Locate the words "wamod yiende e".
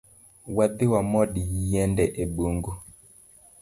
0.93-2.25